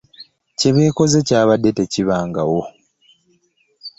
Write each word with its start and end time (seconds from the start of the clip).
Kye 0.57 0.69
beekoze 0.75 1.17
kyabadde 1.27 1.69
tekibangawo! 1.77 2.61